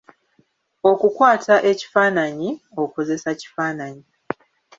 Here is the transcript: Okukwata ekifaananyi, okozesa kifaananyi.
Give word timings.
Okukwata 0.89 1.55
ekifaananyi, 1.71 2.49
okozesa 2.83 3.29
kifaananyi. 3.39 4.05